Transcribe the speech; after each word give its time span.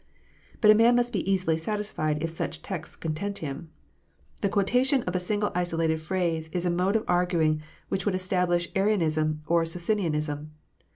But 0.61 0.71
a 0.71 0.73
man 0.73 0.95
must 0.95 1.13
be 1.13 1.31
easily 1.31 1.57
satisfied 1.57 2.23
if 2.23 2.31
such 2.31 2.63
texts 2.63 2.95
con 2.95 3.13
tent 3.13 3.37
him. 3.37 3.69
The 4.41 4.49
quotation 4.49 5.03
of 5.03 5.15
a 5.15 5.19
single 5.19 5.51
isolated 5.53 6.01
phrase 6.01 6.47
is 6.53 6.65
a 6.65 6.71
mode 6.71 6.95
of 6.95 7.05
arguing 7.07 7.61
which 7.89 8.07
would 8.07 8.15
establish 8.15 8.69
Arianism 8.75 9.43
or 9.45 9.63
Socinianism. 9.63 10.53